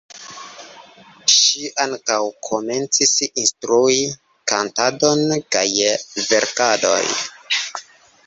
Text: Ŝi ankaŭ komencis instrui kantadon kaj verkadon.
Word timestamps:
Ŝi 1.33 1.67
ankaŭ 1.83 2.17
komencis 2.47 3.11
instrui 3.43 3.99
kantadon 4.53 5.21
kaj 5.57 5.65
verkadon. 6.31 7.13